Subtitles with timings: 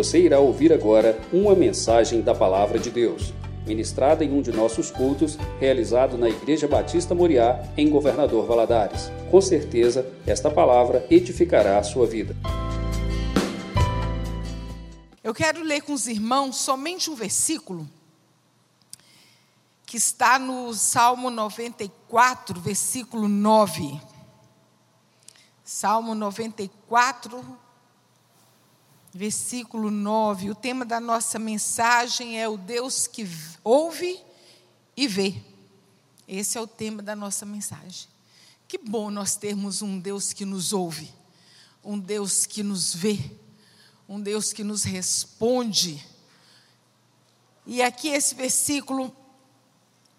[0.00, 3.34] Você irá ouvir agora uma mensagem da Palavra de Deus,
[3.66, 9.12] ministrada em um de nossos cultos, realizado na Igreja Batista Moriá, em Governador Valadares.
[9.30, 12.34] Com certeza, esta palavra edificará a sua vida.
[15.22, 17.86] Eu quero ler com os irmãos somente um versículo
[19.84, 24.00] que está no Salmo 94, versículo 9.
[25.62, 27.44] Salmo 94,
[29.12, 30.50] versículo 9.
[30.50, 33.28] O tema da nossa mensagem é o Deus que
[33.62, 34.20] ouve
[34.96, 35.42] e vê.
[36.26, 38.08] Esse é o tema da nossa mensagem.
[38.68, 41.12] Que bom nós termos um Deus que nos ouve,
[41.84, 43.18] um Deus que nos vê,
[44.08, 46.06] um Deus que nos responde.
[47.66, 49.14] E aqui esse versículo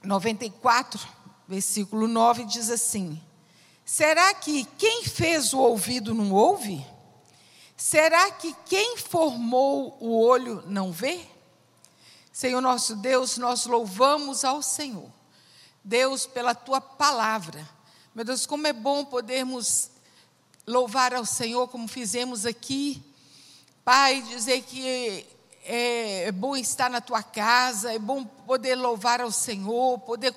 [0.03, 0.99] 94,
[1.47, 3.21] versículo 9 diz assim:
[3.85, 6.85] Será que quem fez o ouvido não ouve?
[7.81, 11.19] Será que quem formou o olho não vê?
[12.31, 15.09] Senhor nosso Deus, nós louvamos ao Senhor.
[15.83, 17.67] Deus, pela tua palavra.
[18.13, 19.89] Meu Deus, como é bom podermos
[20.67, 23.03] louvar ao Senhor como fizemos aqui.
[23.83, 25.25] Pai, dizer que
[25.63, 30.35] é, é bom estar na tua casa, é bom poder louvar ao Senhor, poder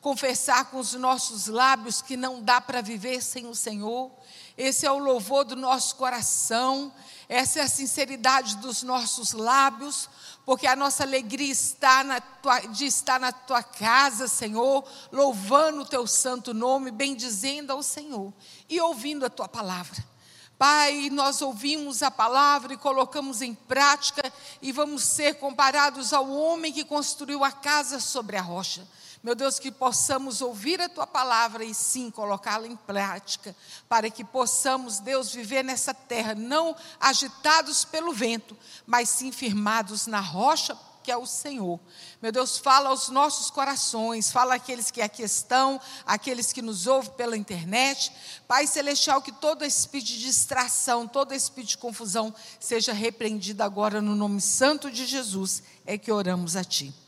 [0.00, 4.10] confessar com os nossos lábios que não dá para viver sem o Senhor.
[4.56, 6.92] Esse é o louvor do nosso coração,
[7.28, 10.08] essa é a sinceridade dos nossos lábios,
[10.46, 15.86] porque a nossa alegria está na tua, de estar na tua casa, Senhor, louvando o
[15.86, 18.32] teu santo nome, bendizendo ao Senhor
[18.68, 20.04] e ouvindo a tua palavra.
[20.56, 26.72] Pai, nós ouvimos a palavra e colocamos em prática e vamos ser comparados ao homem
[26.72, 28.86] que construiu a casa sobre a rocha.
[29.24, 33.56] Meu Deus, que possamos ouvir a tua palavra e sim colocá-la em prática,
[33.88, 40.20] para que possamos, Deus, viver nessa terra, não agitados pelo vento, mas sim firmados na
[40.20, 41.80] rocha que é o Senhor.
[42.20, 47.12] Meu Deus, fala aos nossos corações, fala àqueles que aqui estão, àqueles que nos ouvem
[47.12, 48.12] pela internet.
[48.46, 54.14] Pai Celestial, que todo espírito de distração, todo espírito de confusão seja repreendido agora no
[54.14, 57.03] nome santo de Jesus, é que oramos a Ti.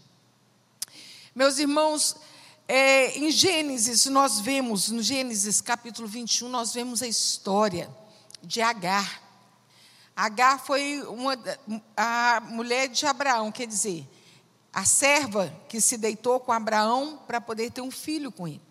[1.37, 2.17] Meus irmãos,
[2.67, 7.95] é, em Gênesis, nós vemos, no Gênesis capítulo 21, nós vemos a história
[8.43, 9.21] de Agar.
[10.17, 11.37] Agar foi uma,
[11.95, 14.09] a mulher de Abraão, quer dizer,
[14.73, 18.63] a serva que se deitou com Abraão para poder ter um filho com ele.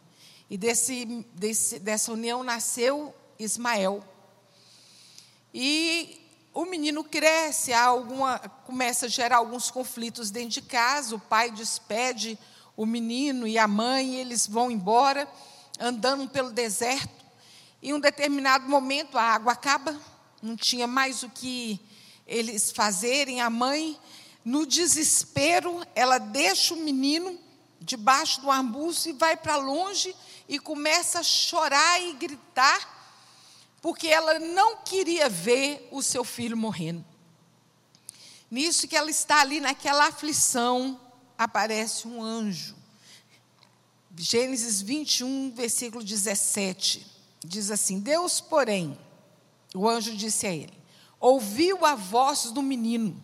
[0.49, 1.05] E desse,
[1.35, 4.03] desse, dessa união nasceu Ismael.
[5.53, 6.19] E
[6.51, 12.39] o menino cresce, alguma, começa a gerar alguns conflitos dentro de casa, o pai despede
[12.75, 15.27] o menino e a mãe, eles vão embora,
[15.79, 17.25] andando pelo deserto.
[17.81, 19.99] Em um determinado momento a água acaba,
[20.41, 21.79] não tinha mais o que
[22.27, 23.41] eles fazerem.
[23.41, 23.97] A mãe,
[24.43, 27.39] no desespero, ela deixa o menino
[27.79, 30.15] debaixo do arbusto e vai para longe
[30.47, 32.93] e começa a chorar e gritar,
[33.81, 37.05] porque ela não queria ver o seu filho morrendo.
[38.49, 40.99] Nisso que ela está ali naquela aflição,
[41.37, 42.75] aparece um anjo.
[44.17, 47.05] Gênesis 21, versículo 17,
[47.43, 48.97] diz assim: Deus, porém,
[49.73, 50.73] o anjo disse a ele:
[51.19, 53.21] Ouviu a voz do menino.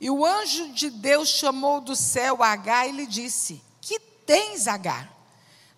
[0.00, 5.12] E o anjo de Deus chamou do céu Agar e lhe disse: Que tens, Agar?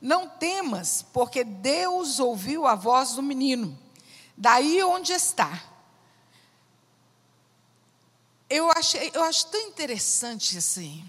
[0.00, 3.78] Não temas, porque Deus ouviu a voz do menino.
[4.36, 5.62] Daí onde está.
[8.50, 11.02] Eu, achei, eu acho tão interessante esse,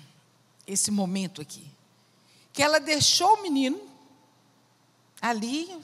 [0.68, 1.68] esse momento aqui.
[2.54, 3.82] Que ela deixou o menino
[5.22, 5.78] ali,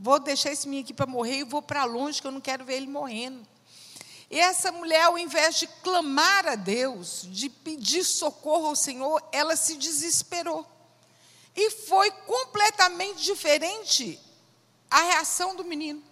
[0.00, 2.64] vou deixar esse menino aqui para morrer e vou para longe, que eu não quero
[2.64, 3.46] ver ele morrendo.
[4.30, 9.56] E essa mulher, ao invés de clamar a Deus, de pedir socorro ao Senhor, ela
[9.56, 10.66] se desesperou.
[11.56, 14.20] E foi completamente diferente
[14.90, 16.02] a reação do menino.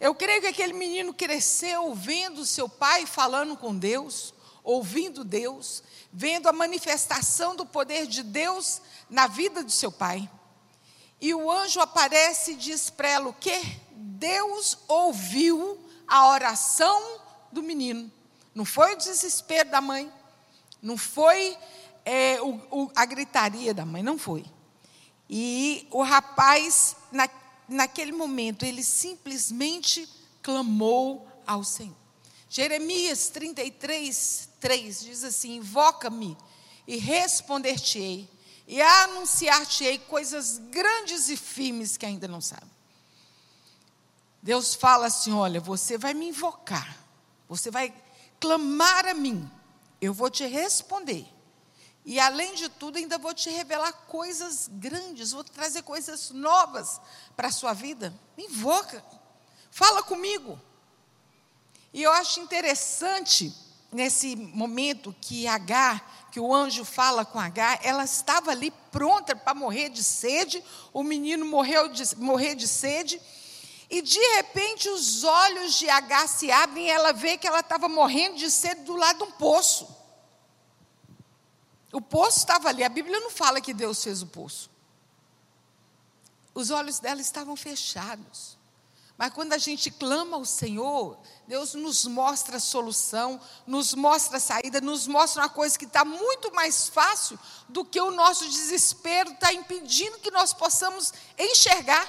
[0.00, 6.48] Eu creio que aquele menino cresceu vendo seu pai falando com Deus, ouvindo Deus, vendo
[6.48, 10.28] a manifestação do poder de Deus na vida do seu pai.
[11.20, 13.60] E o anjo aparece e diz para ela o quê?
[13.92, 17.20] Deus ouviu a oração
[17.52, 18.10] do menino.
[18.54, 20.10] Não foi o desespero da mãe,
[20.82, 21.56] não foi
[22.04, 24.44] é, o, o, a gritaria da mãe, não foi.
[25.28, 27.28] E o rapaz, na,
[27.68, 30.08] naquele momento, ele simplesmente
[30.42, 31.94] clamou ao Senhor.
[32.48, 36.36] Jeremias 33, 3 diz assim: Invoca-me
[36.86, 38.28] e responder-te-ei
[38.66, 42.70] e anunciar-te-ei coisas grandes e firmes que ainda não sabe.
[44.42, 46.96] Deus fala assim: olha, você vai me invocar,
[47.48, 47.92] você vai
[48.38, 49.50] clamar a mim,
[50.00, 51.26] eu vou te responder.
[52.04, 57.00] E além de tudo, ainda vou te revelar coisas grandes, vou trazer coisas novas
[57.36, 58.14] para a sua vida.
[58.36, 59.04] Me invoca,
[59.70, 60.58] fala comigo.
[61.92, 63.52] E eu acho interessante
[63.92, 69.54] nesse momento que Agar, que o anjo fala com Agar, ela estava ali pronta para
[69.54, 73.20] morrer de sede, o menino morreu de, morrer de sede,
[73.88, 77.88] e de repente os olhos de Agar se abrem e ela vê que ela estava
[77.88, 79.96] morrendo de sede do lado de um poço.
[81.92, 84.70] O poço estava ali, a Bíblia não fala que Deus fez o poço.
[86.54, 88.59] Os olhos dela estavam fechados.
[89.20, 94.40] Mas quando a gente clama ao Senhor, Deus nos mostra a solução, nos mostra a
[94.40, 97.38] saída, nos mostra uma coisa que está muito mais fácil
[97.68, 102.08] do que o nosso desespero está impedindo que nós possamos enxergar.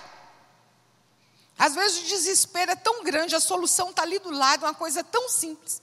[1.59, 5.03] Às vezes o desespero é tão grande, a solução está ali do lado, uma coisa
[5.03, 5.81] tão simples.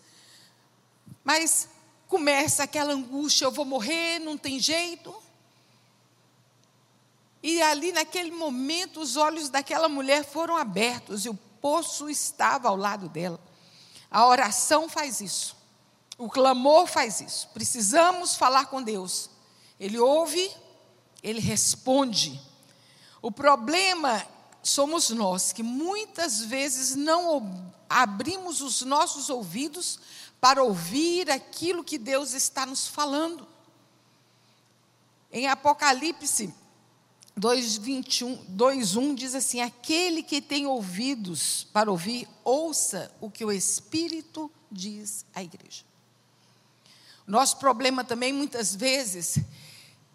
[1.22, 1.68] Mas
[2.06, 5.14] começa aquela angústia: eu vou morrer, não tem jeito.
[7.48, 12.76] E ali, naquele momento, os olhos daquela mulher foram abertos e o poço estava ao
[12.76, 13.40] lado dela.
[14.10, 15.56] A oração faz isso,
[16.18, 17.48] o clamor faz isso.
[17.54, 19.30] Precisamos falar com Deus.
[19.80, 20.54] Ele ouve,
[21.22, 22.38] ele responde.
[23.22, 24.22] O problema
[24.62, 29.98] somos nós que muitas vezes não abrimos os nossos ouvidos
[30.38, 33.48] para ouvir aquilo que Deus está nos falando.
[35.32, 36.54] Em Apocalipse
[37.38, 45.24] 2:1 diz assim: Aquele que tem ouvidos para ouvir, ouça o que o Espírito diz
[45.34, 45.84] à igreja.
[47.26, 49.38] Nosso problema também, muitas vezes,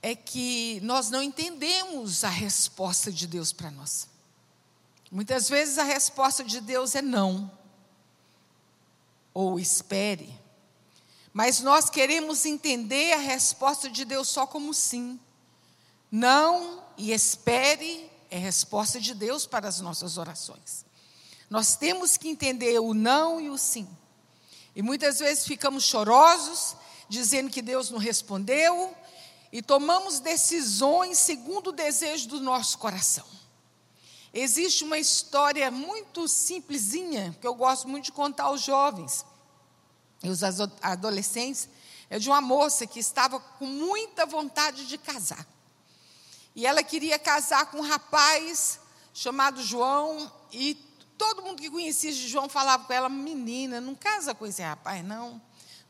[0.01, 4.07] é que nós não entendemos a resposta de Deus para nós.
[5.11, 7.51] Muitas vezes a resposta de Deus é não
[9.33, 10.33] ou espere.
[11.31, 15.19] Mas nós queremos entender a resposta de Deus só como sim.
[16.11, 20.85] Não e espere é resposta de Deus para as nossas orações.
[21.49, 23.87] Nós temos que entender o não e o sim.
[24.75, 26.75] E muitas vezes ficamos chorosos,
[27.07, 28.95] dizendo que Deus não respondeu,
[29.51, 33.25] e tomamos decisões segundo o desejo do nosso coração.
[34.33, 39.23] Existe uma história muito simplesinha, que eu gosto muito de contar aos jovens
[40.23, 40.41] e os
[40.81, 41.67] adolescentes,
[42.09, 45.45] é de uma moça que estava com muita vontade de casar.
[46.55, 48.79] E ela queria casar com um rapaz
[49.13, 50.75] chamado João, e
[51.17, 55.41] todo mundo que conhecia João falava com ela: menina, não casa com esse rapaz, não.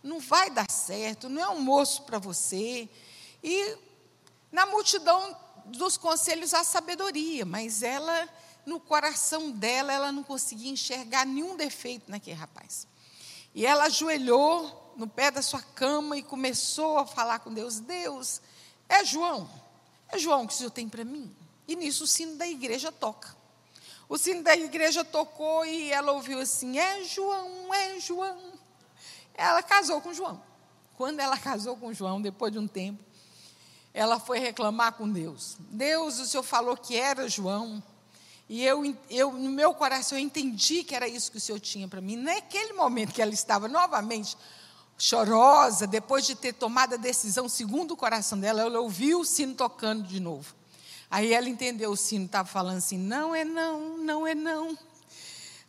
[0.02, 2.90] Não vai dar certo, não é um moço para você.
[3.42, 3.78] E
[4.52, 8.28] na multidão dos conselhos há sabedoria, mas ela,
[8.66, 12.88] no coração dela, ela não conseguia enxergar nenhum defeito naquele rapaz.
[13.56, 18.42] E ela ajoelhou no pé da sua cama e começou a falar com Deus: Deus,
[18.90, 19.50] é João,
[20.16, 21.34] é João que o Senhor tem para mim.
[21.68, 23.36] E nisso o sino da igreja toca.
[24.08, 28.38] O sino da igreja tocou e ela ouviu assim: É João, é João.
[29.34, 30.42] Ela casou com João.
[30.96, 33.04] Quando ela casou com João, depois de um tempo,
[33.94, 35.58] ela foi reclamar com Deus.
[35.60, 37.82] Deus, o Senhor falou que era João.
[38.48, 41.88] E eu, eu, no meu coração, eu entendi que era isso que o Senhor tinha
[41.88, 42.16] para mim.
[42.16, 44.38] Naquele momento que ela estava novamente
[44.98, 49.54] chorosa, depois de ter tomado a decisão segundo o coração dela, ela ouviu o sino
[49.54, 50.56] tocando de novo.
[51.10, 54.78] Aí ela entendeu, o sino estava falando assim: não é não, não é não.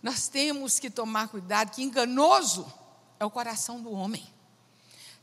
[0.03, 2.71] Nós temos que tomar cuidado, que enganoso
[3.19, 4.27] é o coração do homem.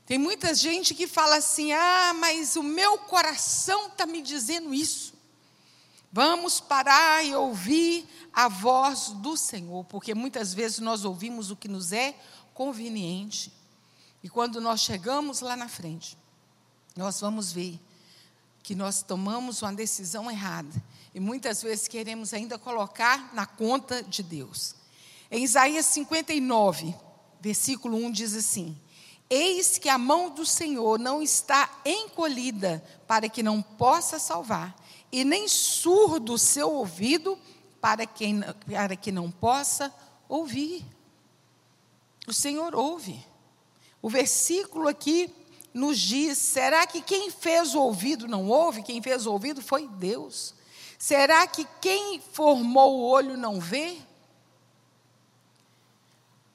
[0.05, 5.13] Tem muita gente que fala assim: ah, mas o meu coração está me dizendo isso.
[6.11, 11.69] Vamos parar e ouvir a voz do Senhor, porque muitas vezes nós ouvimos o que
[11.69, 12.13] nos é
[12.53, 13.53] conveniente.
[14.23, 16.17] E quando nós chegamos lá na frente,
[16.95, 17.79] nós vamos ver
[18.63, 20.81] que nós tomamos uma decisão errada
[21.13, 24.75] e muitas vezes queremos ainda colocar na conta de Deus.
[25.29, 26.93] Em Isaías 59,
[27.39, 28.77] versículo 1 diz assim:
[29.29, 34.75] Eis que a mão do Senhor não está encolhida para que não possa salvar,
[35.11, 37.37] e nem surdo o seu ouvido
[37.81, 39.93] para, quem, para que não possa
[40.29, 40.85] ouvir.
[42.27, 43.30] O Senhor ouve.
[44.01, 45.33] O versículo aqui
[45.73, 48.83] nos diz: será que quem fez o ouvido não ouve?
[48.83, 50.53] Quem fez o ouvido foi Deus.
[50.97, 53.97] Será que quem formou o olho não vê?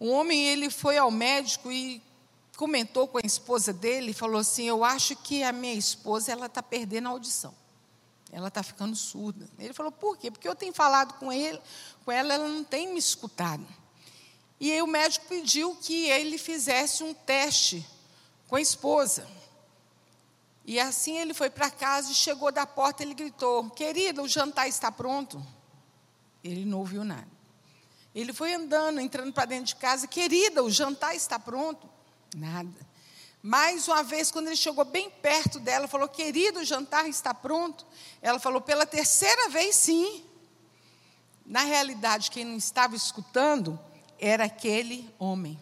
[0.00, 2.02] Um homem ele foi ao médico e
[2.56, 6.46] comentou com a esposa dele e falou assim: Eu acho que a minha esposa ela
[6.46, 7.54] está perdendo a audição.
[8.32, 9.48] Ela está ficando surda.
[9.58, 10.30] Ele falou, por quê?
[10.30, 11.60] Porque eu tenho falado com ele,
[12.04, 13.66] com ela, ela não tem me escutado.
[14.58, 17.86] E aí o médico pediu que ele fizesse um teste
[18.48, 19.28] com a esposa.
[20.64, 24.68] E assim ele foi para casa e chegou da porta, ele gritou: "Querida, o jantar
[24.68, 25.44] está pronto?"
[26.42, 27.28] Ele não ouviu nada.
[28.14, 31.88] Ele foi andando, entrando para dentro de casa: "Querida, o jantar está pronto?"
[32.34, 32.86] Nada.
[33.42, 37.86] Mais uma vez, quando ele chegou bem perto dela, falou: Querido, o jantar está pronto.
[38.20, 40.24] Ela falou: Pela terceira vez, sim.
[41.44, 43.78] Na realidade, quem não estava escutando
[44.18, 45.58] era aquele homem.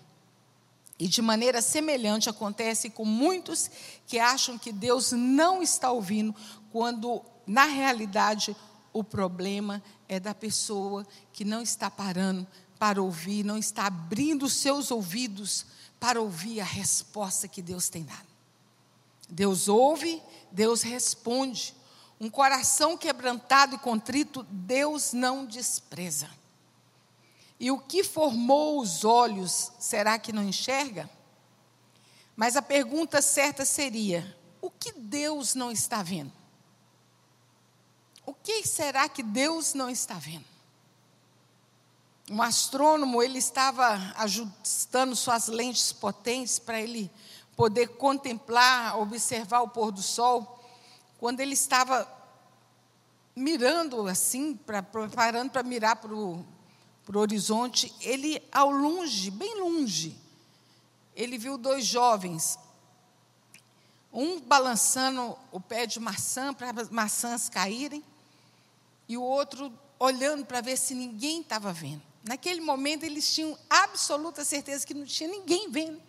[0.99, 3.71] E de maneira semelhante acontece com muitos
[4.07, 6.35] que acham que Deus não está ouvindo,
[6.71, 8.57] quando na realidade
[8.93, 12.47] o problema é da pessoa que não está parando
[12.79, 15.67] para ouvir, não está abrindo os seus ouvidos
[15.99, 18.29] para ouvir a resposta que Deus tem dado.
[19.29, 21.75] Deus ouve, Deus responde.
[22.21, 26.29] Um coração quebrantado e contrito, Deus não despreza.
[27.59, 31.09] E o que formou os olhos, será que não enxerga?
[32.37, 36.33] Mas a pergunta certa seria: o que Deus não está vendo?
[38.27, 40.47] O que será que Deus não está vendo?
[42.31, 47.11] Um astrônomo, ele estava ajustando suas lentes potentes para ele
[47.55, 50.59] poder contemplar, observar o pôr do sol.
[51.19, 52.09] Quando ele estava
[53.37, 56.45] mirando assim, pra, preparando para mirar para o
[57.13, 60.19] horizonte, ele, ao longe, bem longe,
[61.15, 62.59] ele viu dois jovens,
[64.13, 68.03] um balançando o pé de maçã para as maçãs caírem,
[69.09, 72.03] e o outro olhando para ver se ninguém estava vendo.
[72.23, 76.01] Naquele momento eles tinham absoluta certeza que não tinha ninguém vendo.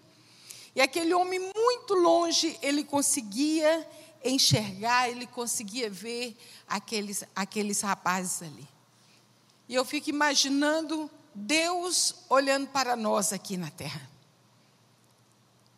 [0.73, 3.87] E aquele homem muito longe, ele conseguia
[4.23, 6.35] enxergar, ele conseguia ver
[6.67, 8.67] aqueles, aqueles rapazes ali.
[9.67, 14.09] E eu fico imaginando Deus olhando para nós aqui na terra.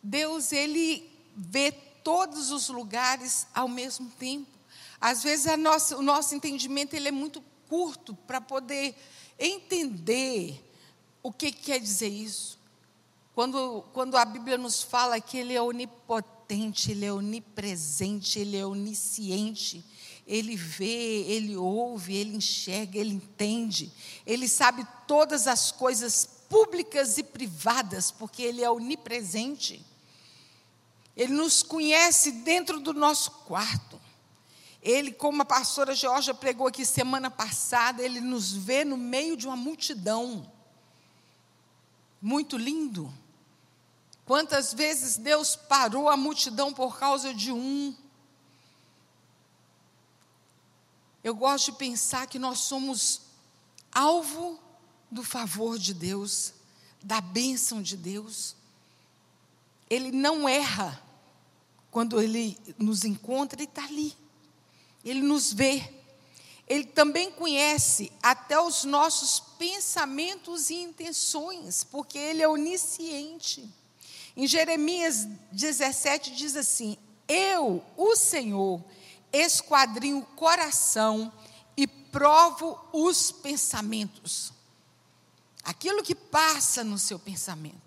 [0.02, 4.58] Deus, ele vê todos os lugares ao mesmo tempo.
[5.00, 8.94] Às vezes nossa, o nosso entendimento ele é muito curto para poder
[9.38, 10.64] entender
[11.22, 12.58] o que quer dizer isso.
[13.34, 18.66] Quando, quando a Bíblia nos fala que Ele é onipotente, Ele é onipresente, Ele é
[18.66, 19.84] onisciente,
[20.28, 23.90] Ele vê, Ele ouve, Ele enxerga, Ele entende,
[24.26, 29.84] Ele sabe todas as coisas públicas e privadas, porque Ele é onipresente.
[31.16, 33.98] Ele nos conhece dentro do nosso quarto.
[34.82, 39.46] Ele, como a pastora Georgia pregou aqui semana passada, ele nos vê no meio de
[39.46, 40.48] uma multidão.
[42.22, 43.12] Muito lindo.
[44.24, 47.96] Quantas vezes Deus parou a multidão por causa de um?
[51.28, 53.20] Eu gosto de pensar que nós somos
[53.92, 54.58] alvo
[55.10, 56.54] do favor de Deus,
[57.02, 58.56] da bênção de Deus.
[59.90, 60.98] Ele não erra
[61.90, 64.16] quando ele nos encontra, ele está ali.
[65.04, 65.92] Ele nos vê.
[66.66, 73.68] Ele também conhece até os nossos pensamentos e intenções, porque Ele é onisciente.
[74.34, 76.96] Em Jeremias 17 diz assim:
[77.28, 78.82] Eu, o Senhor,
[79.32, 81.32] esquadrinho o coração
[81.76, 84.52] e provo os pensamentos.
[85.62, 87.80] Aquilo que passa no seu pensamento,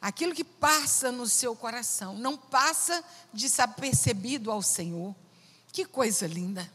[0.00, 5.14] aquilo que passa no seu coração, não passa desapercebido ao Senhor.
[5.72, 6.70] Que coisa linda.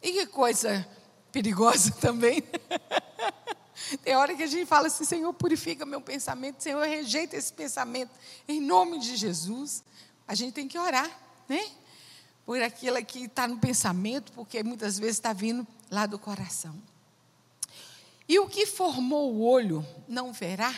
[0.00, 0.86] E que coisa
[1.32, 2.42] perigosa também.
[4.02, 8.10] Tem hora que a gente fala assim, Senhor, purifica meu pensamento, Senhor, rejeita esse pensamento.
[8.46, 9.82] Em nome de Jesus,
[10.26, 11.10] a gente tem que orar,
[11.48, 11.70] né?
[12.44, 16.74] Por aquilo que está no pensamento, porque muitas vezes está vindo lá do coração.
[18.28, 20.74] E o que formou o olho não verá?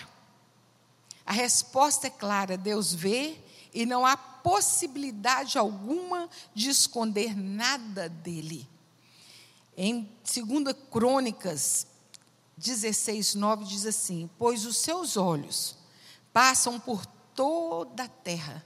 [1.25, 3.39] A resposta é clara: Deus vê
[3.75, 8.69] e não há possibilidade alguma de esconder nada dele.
[9.77, 11.87] Em 2 Crônicas
[12.57, 15.77] 16, 9 diz assim: Pois os seus olhos
[16.33, 17.05] passam por
[17.35, 18.65] toda a terra.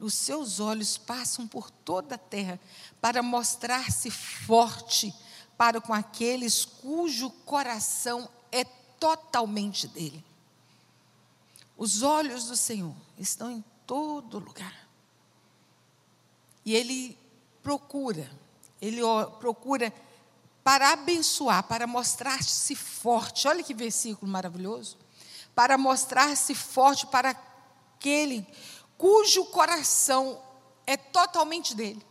[0.00, 2.60] Os seus olhos passam por toda a terra
[3.00, 5.14] para mostrar-se forte
[5.56, 10.24] para com aqueles cujo coração é totalmente dele.
[11.76, 14.86] Os olhos do Senhor estão em todo lugar.
[16.64, 17.18] E Ele
[17.62, 18.30] procura,
[18.80, 19.00] Ele
[19.38, 19.92] procura
[20.64, 23.46] para abençoar, para mostrar-se forte.
[23.46, 24.98] Olha que versículo maravilhoso.
[25.54, 27.30] Para mostrar-se forte para
[27.96, 28.46] aquele
[28.96, 30.42] cujo coração
[30.86, 32.04] é totalmente dele.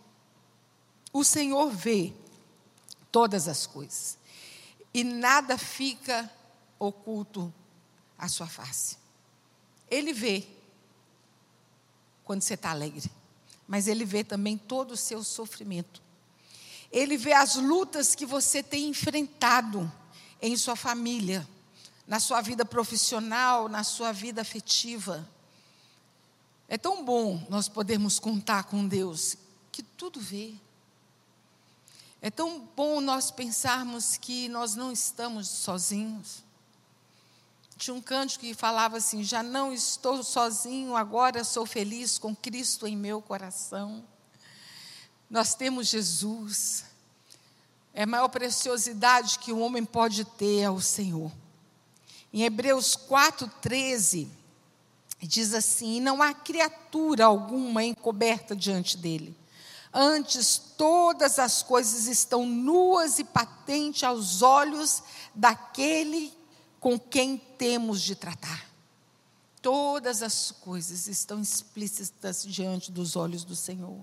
[1.11, 2.13] O Senhor vê
[3.11, 4.17] todas as coisas
[4.93, 6.29] e nada fica
[6.77, 7.53] oculto
[8.17, 8.97] a sua face.
[9.89, 10.45] Ele vê
[12.23, 13.09] quando você está alegre,
[13.67, 16.01] mas ele vê também todo o seu sofrimento.
[16.91, 19.91] Ele vê as lutas que você tem enfrentado
[20.41, 21.47] em sua família,
[22.07, 25.27] na sua vida profissional, na sua vida afetiva.
[26.67, 29.37] É tão bom nós podermos contar com Deus
[29.71, 30.55] que tudo vê.
[32.21, 36.43] É tão bom nós pensarmos que nós não estamos sozinhos.
[37.77, 42.87] Tinha um cântico que falava assim: Já não estou sozinho, agora sou feliz com Cristo
[42.87, 44.03] em meu coração.
[45.29, 46.85] Nós temos Jesus.
[47.93, 51.31] É a maior preciosidade que o homem pode ter ao Senhor.
[52.33, 54.27] Em Hebreus 4,13,
[55.21, 59.35] diz assim: Não há criatura alguma encoberta diante dele
[59.97, 65.01] Antes, todas as coisas estão nuas e patentes aos olhos
[65.33, 66.33] daquele
[66.81, 68.65] com quem temos de tratar.
[69.61, 73.97] Todas as coisas estão explícitas diante dos olhos do Senhor.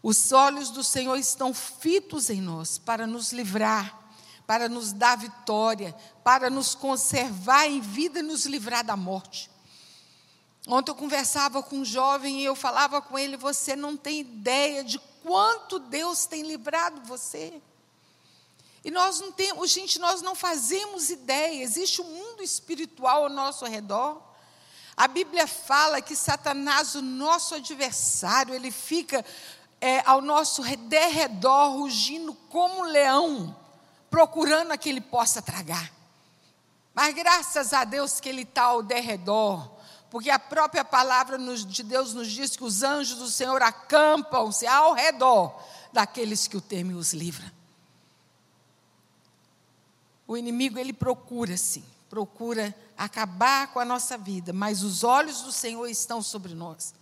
[0.00, 4.12] Os olhos do Senhor estão fitos em nós para nos livrar,
[4.46, 9.50] para nos dar vitória, para nos conservar em vida e nos livrar da morte.
[10.66, 14.84] Ontem eu conversava com um jovem e eu falava com ele: você não tem ideia
[14.84, 17.60] de quanto Deus tem livrado você.
[18.84, 21.62] E nós não temos, gente, nós não fazemos ideia.
[21.62, 24.22] Existe um mundo espiritual ao nosso redor.
[24.96, 29.24] A Bíblia fala que Satanás, o nosso adversário, ele fica
[29.80, 33.54] é, ao nosso derredor, rugindo como um leão,
[34.10, 35.92] procurando a que ele possa tragar.
[36.94, 39.70] Mas graças a Deus que ele está ao derredor,
[40.10, 44.94] porque a própria palavra de Deus nos diz que os anjos do Senhor acampam-se ao
[44.94, 45.62] redor
[45.92, 47.52] daqueles que o temem e os livra.
[50.26, 55.52] O inimigo, ele procura, sim, procura acabar com a nossa vida, mas os olhos do
[55.52, 56.94] Senhor estão sobre nós,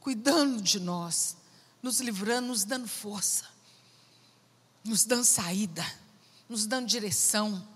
[0.00, 1.36] cuidando de nós,
[1.82, 3.44] nos livrando, nos dando força,
[4.84, 5.84] nos dando saída,
[6.48, 7.66] nos dando direção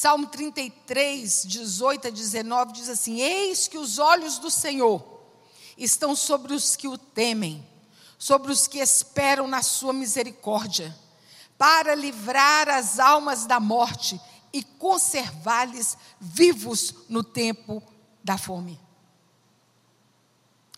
[0.00, 5.04] Salmo 33, 18 a 19 diz assim: Eis que os olhos do Senhor
[5.76, 7.66] estão sobre os que o temem,
[8.16, 10.96] sobre os que esperam na sua misericórdia,
[11.58, 14.20] para livrar as almas da morte
[14.52, 17.82] e conservar-lhes vivos no tempo
[18.22, 18.78] da fome.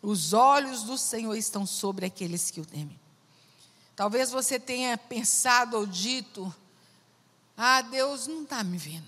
[0.00, 2.98] Os olhos do Senhor estão sobre aqueles que o temem.
[3.94, 6.50] Talvez você tenha pensado ou dito,
[7.62, 9.06] ah, Deus não está me vendo.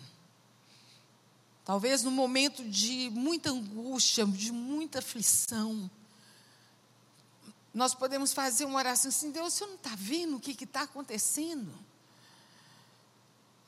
[1.64, 5.90] Talvez no momento de muita angústia, de muita aflição,
[7.72, 11.72] nós podemos fazer uma oração assim: Deus, você não está vendo o que está acontecendo?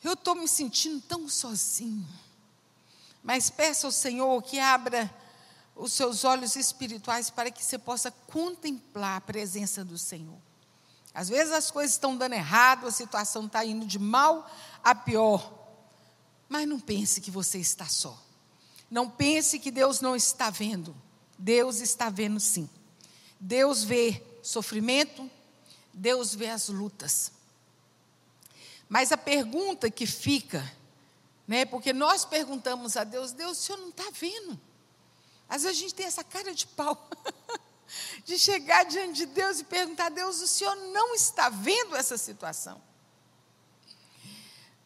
[0.02, 2.06] Eu estou me sentindo tão sozinho.
[3.22, 5.10] Mas peça ao Senhor que abra
[5.74, 10.38] os seus olhos espirituais para que você possa contemplar a presença do Senhor.
[11.14, 14.50] Às vezes as coisas estão dando errado, a situação está indo de mal
[14.82, 15.52] a pior.
[16.48, 18.20] Mas não pense que você está só.
[18.90, 20.94] Não pense que Deus não está vendo.
[21.38, 22.68] Deus está vendo sim.
[23.38, 25.30] Deus vê sofrimento,
[25.92, 27.30] Deus vê as lutas.
[28.88, 30.70] Mas a pergunta que fica,
[31.46, 34.60] né, porque nós perguntamos a Deus, Deus, o senhor não está vendo?
[35.48, 37.08] Às vezes a gente tem essa cara de pau.
[38.24, 42.80] de chegar diante de Deus e perguntar: Deus, o Senhor não está vendo essa situação?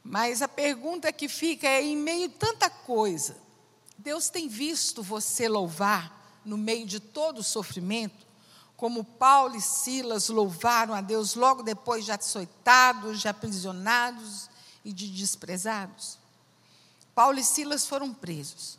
[0.02, 3.36] Mas a pergunta que fica é: em meio a tanta coisa,
[3.96, 8.26] Deus tem visto você louvar no meio de todo o sofrimento?
[8.76, 14.48] Como Paulo e Silas louvaram a Deus logo depois de açoitados, de aprisionados
[14.84, 16.18] e de desprezados?
[17.14, 18.78] Paulo e Silas foram presos,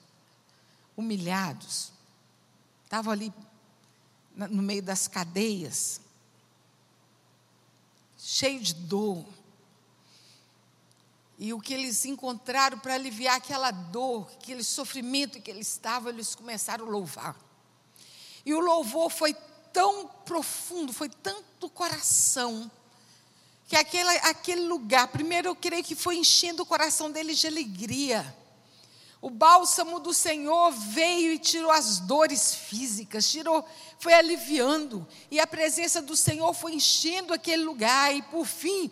[0.96, 1.92] humilhados,
[2.86, 3.34] estavam ali
[4.48, 6.00] no meio das cadeias,
[8.18, 9.26] cheio de dor.
[11.38, 16.36] E o que eles encontraram para aliviar aquela dor, aquele sofrimento que eles estavam, eles
[16.36, 17.36] começaram a louvar.
[18.46, 19.34] E o louvor foi
[19.72, 22.70] tão profundo, foi tanto coração,
[23.68, 28.36] que aquele, aquele lugar, primeiro eu creio que foi enchendo o coração deles de alegria.
[29.22, 33.68] O bálsamo do Senhor veio e tirou as dores físicas, tirou,
[34.00, 38.90] foi aliviando, e a presença do Senhor foi enchendo aquele lugar, e por fim,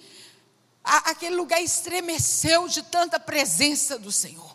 [0.83, 4.53] a, aquele lugar estremeceu de tanta presença do Senhor.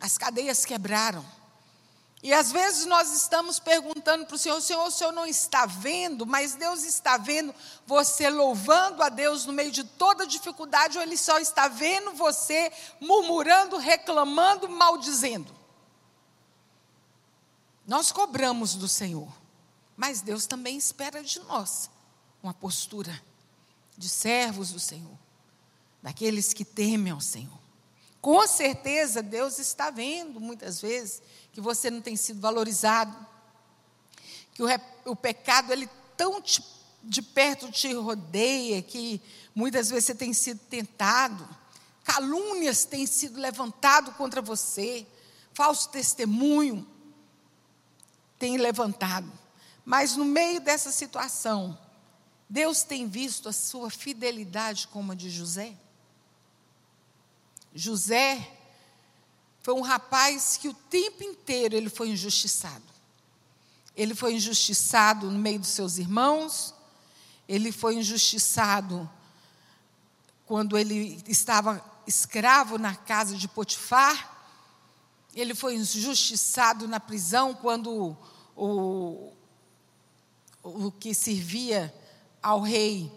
[0.00, 1.24] As cadeias quebraram,
[2.22, 6.26] E às vezes nós estamos perguntando para o Senhor, Senhor, o Senhor não está vendo,
[6.26, 7.54] mas Deus está vendo
[7.86, 12.72] você louvando a Deus no meio de toda dificuldade, ou Ele só está vendo você
[13.00, 15.54] murmurando, reclamando, maldizendo.
[17.86, 19.32] Nós cobramos do Senhor,
[19.96, 21.88] mas Deus também espera de nós
[22.42, 23.22] uma postura
[23.96, 25.18] de servos do Senhor,
[26.02, 27.58] daqueles que temem ao Senhor.
[28.20, 31.22] Com certeza Deus está vendo muitas vezes
[31.58, 33.12] que você não tem sido valorizado,
[34.54, 34.68] que o,
[35.06, 36.64] o pecado ele tão te,
[37.02, 39.20] de perto te rodeia que
[39.52, 41.48] muitas vezes você tem sido tentado,
[42.04, 45.04] calúnias têm sido levantado contra você,
[45.52, 46.86] falso testemunho
[48.38, 49.28] tem levantado.
[49.84, 51.76] Mas no meio dessa situação,
[52.48, 55.74] Deus tem visto a sua fidelidade como a de José?
[57.74, 58.57] José
[59.68, 62.86] foi um rapaz que o tempo inteiro ele foi injustiçado.
[63.94, 66.72] Ele foi injustiçado no meio dos seus irmãos,
[67.46, 69.06] ele foi injustiçado
[70.46, 74.48] quando ele estava escravo na casa de Potifar,
[75.34, 78.16] ele foi injustiçado na prisão quando
[78.56, 79.30] o,
[80.62, 81.94] o que servia
[82.42, 83.12] ao rei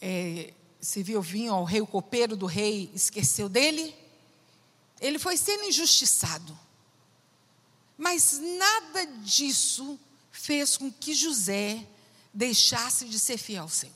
[0.00, 4.02] é, serviu vinho ao rei, o copeiro do rei esqueceu dele.
[5.00, 6.58] Ele foi sendo injustiçado.
[7.96, 9.98] Mas nada disso
[10.32, 11.86] fez com que José
[12.32, 13.94] deixasse de ser fiel ao Senhor.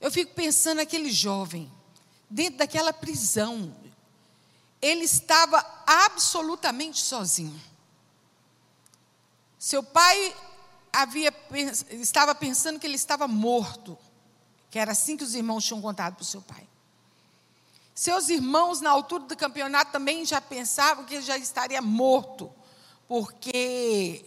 [0.00, 1.70] Eu fico pensando naquele jovem,
[2.28, 3.74] dentro daquela prisão,
[4.80, 7.60] ele estava absolutamente sozinho.
[9.58, 10.36] Seu pai
[10.92, 11.34] havia,
[11.90, 13.98] estava pensando que ele estava morto
[14.74, 16.66] que era assim que os irmãos tinham contado para o seu pai.
[17.94, 22.52] Seus irmãos, na altura do campeonato, também já pensavam que ele já estaria morto,
[23.06, 24.24] porque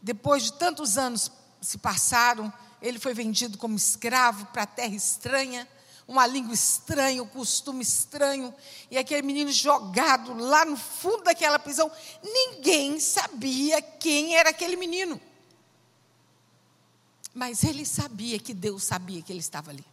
[0.00, 1.30] depois de tantos anos
[1.60, 5.68] se passaram, ele foi vendido como escravo para a terra estranha,
[6.08, 8.54] uma língua estranha, um costume estranho,
[8.90, 11.92] e aquele menino jogado lá no fundo daquela prisão,
[12.24, 15.20] ninguém sabia quem era aquele menino.
[17.34, 19.84] Mas ele sabia que Deus sabia que ele estava ali.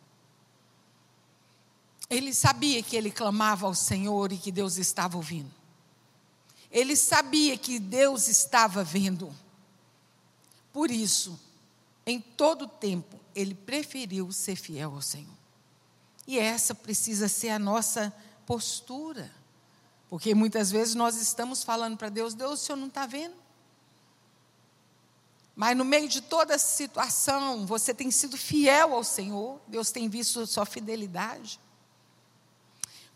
[2.09, 5.51] Ele sabia que ele clamava ao Senhor e que Deus estava ouvindo.
[6.71, 9.33] Ele sabia que Deus estava vendo.
[10.71, 11.39] Por isso,
[12.05, 15.37] em todo tempo, ele preferiu ser fiel ao Senhor.
[16.25, 18.13] E essa precisa ser a nossa
[18.45, 19.31] postura.
[20.09, 23.35] Porque muitas vezes nós estamos falando para Deus: Deus, o Senhor não está vendo?
[25.55, 30.07] Mas no meio de toda essa situação, você tem sido fiel ao Senhor, Deus tem
[30.07, 31.59] visto sua fidelidade.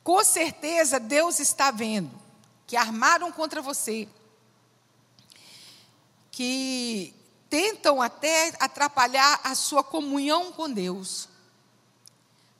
[0.04, 2.20] Com certeza Deus está vendo
[2.66, 4.08] que armaram contra você,
[6.32, 7.14] que
[7.50, 11.28] tentam até atrapalhar a sua comunhão com Deus.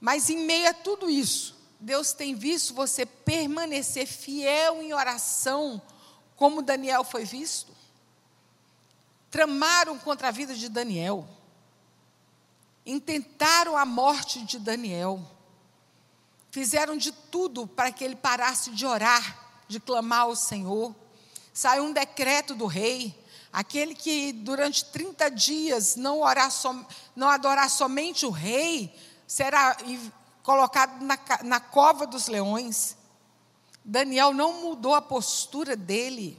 [0.02, 5.82] Mas em meio a tudo isso, Deus tem visto você permanecer fiel em oração,
[6.36, 7.72] como Daniel foi visto.
[9.30, 11.26] Tramaram contra a vida de Daniel,
[12.86, 15.26] intentaram a morte de Daniel
[16.52, 20.94] Fizeram de tudo para que ele parasse de orar, de clamar ao Senhor.
[21.54, 23.18] Saiu um decreto do rei,
[23.54, 26.86] aquele que durante 30 dias não, orar som,
[27.16, 28.94] não adorar somente o rei,
[29.26, 29.78] será
[30.44, 32.98] colocado na, na cova dos leões.
[33.84, 36.38] Daniel não mudou a postura dele,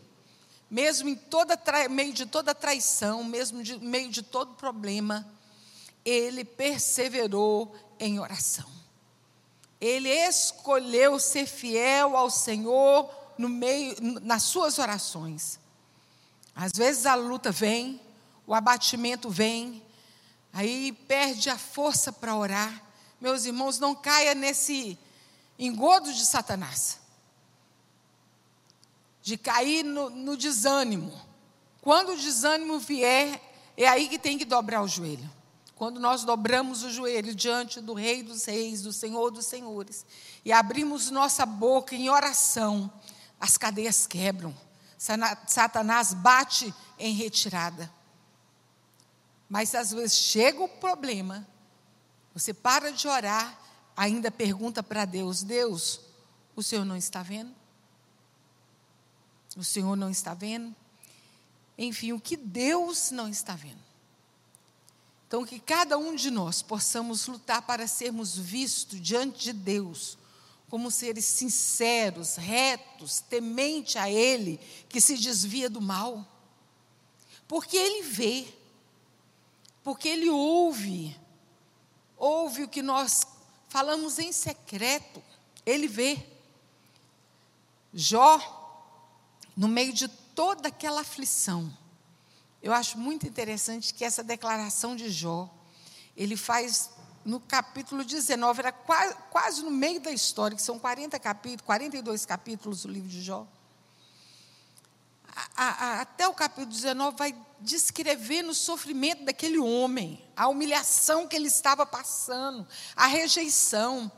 [0.70, 5.26] mesmo em toda meio de toda traição, mesmo de meio de todo problema,
[6.04, 8.81] ele perseverou em oração.
[9.82, 15.58] Ele escolheu ser fiel ao Senhor no meio, nas suas orações.
[16.54, 18.00] Às vezes a luta vem,
[18.46, 19.82] o abatimento vem,
[20.52, 22.80] aí perde a força para orar.
[23.20, 24.96] Meus irmãos, não caia nesse
[25.58, 27.00] engodo de Satanás,
[29.20, 31.12] de cair no, no desânimo.
[31.80, 33.42] Quando o desânimo vier,
[33.76, 35.28] é aí que tem que dobrar o joelho.
[35.82, 40.06] Quando nós dobramos o joelho diante do Rei dos Reis, do Senhor dos Senhores,
[40.44, 42.88] e abrimos nossa boca em oração,
[43.40, 44.56] as cadeias quebram.
[45.44, 47.92] Satanás bate em retirada.
[49.48, 51.44] Mas às vezes chega o problema,
[52.32, 53.60] você para de orar,
[53.96, 56.00] ainda pergunta para Deus: Deus,
[56.54, 57.52] o Senhor não está vendo?
[59.56, 60.72] O Senhor não está vendo?
[61.76, 63.91] Enfim, o que Deus não está vendo?
[65.32, 70.18] Então, que cada um de nós possamos lutar para sermos vistos diante de Deus
[70.68, 76.22] como seres sinceros, retos, temente a Ele, que se desvia do mal.
[77.48, 78.46] Porque Ele vê,
[79.82, 81.18] porque Ele ouve,
[82.18, 83.22] ouve o que nós
[83.70, 85.22] falamos em secreto,
[85.64, 86.26] Ele vê.
[87.94, 88.38] Jó,
[89.56, 91.74] no meio de toda aquela aflição,
[92.62, 95.52] eu acho muito interessante que essa declaração de Jó,
[96.16, 96.90] ele faz
[97.24, 102.24] no capítulo 19, era quase, quase no meio da história, que são 40 capítulos, 42
[102.24, 103.46] capítulos do livro de Jó.
[105.56, 111.34] A, a, até o capítulo 19 vai descrevendo o sofrimento daquele homem, a humilhação que
[111.34, 114.10] ele estava passando, a rejeição.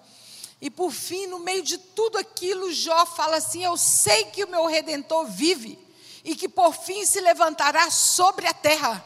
[0.61, 4.49] E por fim, no meio de tudo aquilo, Jó fala assim: Eu sei que o
[4.49, 5.84] meu redentor vive
[6.25, 9.05] e que por fim se levantará sobre a terra.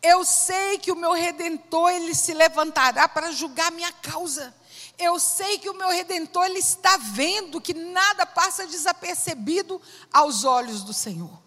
[0.00, 4.54] Eu sei que o meu redentor ele se levantará para julgar minha causa.
[4.96, 9.80] Eu sei que o meu redentor ele está vendo que nada passa desapercebido
[10.12, 11.42] aos olhos do Senhor.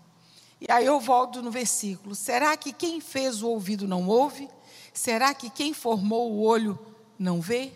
[0.59, 4.49] E aí eu volto no versículo: será que quem fez o ouvido não ouve?
[4.91, 6.77] Será que quem formou o olho
[7.17, 7.71] não vê?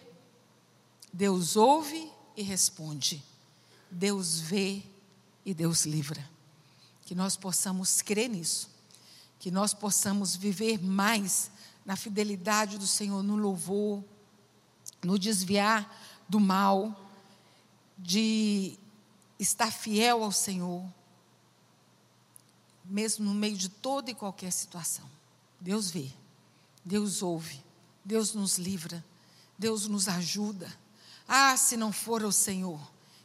[1.13, 3.23] Deus ouve e responde.
[3.89, 4.81] Deus vê
[5.45, 6.27] e Deus livra.
[7.11, 8.69] Que nós possamos crer nisso.
[9.37, 11.51] Que nós possamos viver mais
[11.85, 14.01] na fidelidade do Senhor, no louvor,
[15.03, 15.93] no desviar
[16.29, 16.97] do mal,
[17.97, 18.79] de
[19.37, 20.85] estar fiel ao Senhor,
[22.85, 25.03] mesmo no meio de toda e qualquer situação.
[25.59, 26.09] Deus vê,
[26.85, 27.61] Deus ouve,
[28.05, 29.03] Deus nos livra,
[29.59, 30.73] Deus nos ajuda.
[31.27, 32.79] Ah, se não for o Senhor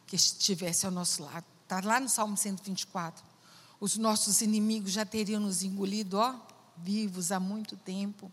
[0.09, 1.47] que estivesse ao nosso lado.
[1.63, 3.36] Está lá no Salmo 124.
[3.87, 6.35] Os nossos inimigos já teriam nos engolido, ó,
[6.77, 8.33] vivos há muito tempo.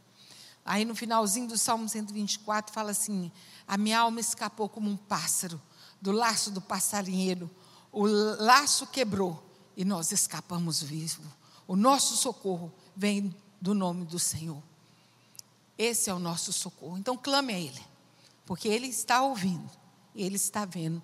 [0.65, 3.31] Aí no finalzinho do Salmo 124 fala assim:
[3.67, 5.61] A minha alma escapou como um pássaro
[6.01, 7.51] do laço do passarinheiro.
[7.91, 11.27] O laço quebrou e nós escapamos vivos.
[11.67, 14.63] O nosso socorro vem do nome do Senhor.
[15.77, 16.97] Esse é o nosso socorro.
[16.97, 17.81] Então clame a Ele
[18.43, 19.69] porque Ele está ouvindo
[20.15, 20.99] Ele está vendo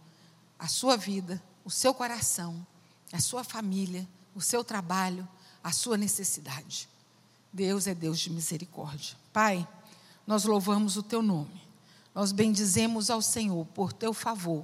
[0.58, 2.66] a sua vida, o seu coração,
[3.14, 5.28] a sua família, o seu trabalho,
[5.64, 6.90] a sua necessidade.
[7.52, 9.18] Deus é Deus de misericórdia.
[9.34, 9.68] Pai,
[10.26, 11.62] nós louvamos o teu nome.
[12.14, 14.64] Nós bendizemos ao Senhor por teu favor.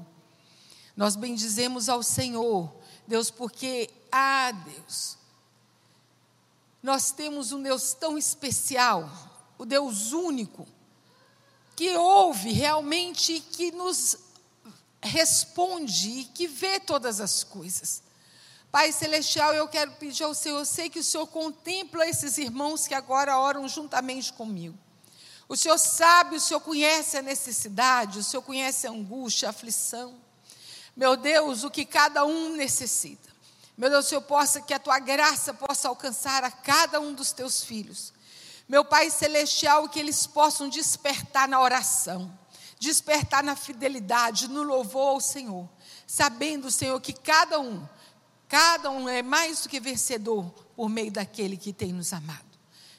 [0.96, 2.74] Nós bendizemos ao Senhor,
[3.08, 5.18] Deus, porque, ah, Deus,
[6.82, 9.10] nós temos um Deus tão especial,
[9.58, 10.68] o Deus único,
[11.76, 14.18] que ouve realmente, que nos
[15.02, 18.02] responde e que vê todas as coisas.
[18.76, 22.86] Pai Celestial, eu quero pedir ao Senhor, eu sei que o Senhor contempla esses irmãos
[22.86, 24.78] que agora oram juntamente comigo.
[25.48, 30.20] O Senhor sabe, o Senhor conhece a necessidade, o Senhor conhece a angústia, a aflição.
[30.94, 33.30] Meu Deus, o que cada um necessita.
[33.78, 37.64] Meu Deus, Senhor, possa que a tua graça possa alcançar a cada um dos teus
[37.64, 38.12] filhos.
[38.68, 42.30] Meu Pai Celestial, que eles possam despertar na oração,
[42.78, 45.66] despertar na fidelidade, no louvor ao Senhor,
[46.06, 47.88] sabendo, Senhor, que cada um,
[48.56, 52.46] cada um é mais do que vencedor por meio daquele que tem nos amado.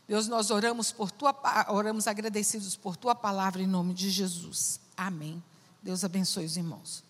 [0.06, 1.34] Deus, nós oramos por tua
[1.70, 4.78] oramos agradecidos por tua palavra em nome de Jesus.
[4.94, 5.42] Amém.
[5.82, 7.02] Deus abençoe os irmãos.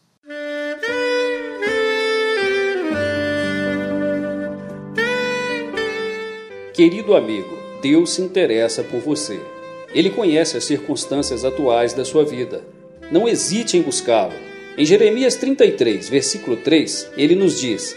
[6.73, 9.45] Querido amigo, Deus se interessa por você.
[9.89, 12.65] Ele conhece as circunstâncias atuais da sua vida.
[13.11, 14.35] Não hesite em buscá-lo.
[14.79, 17.97] Em Jeremias 33, versículo 3, ele nos diz: